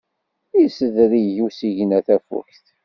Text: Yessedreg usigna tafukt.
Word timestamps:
Yessedreg 0.59 1.35
usigna 1.45 1.99
tafukt. 2.07 2.65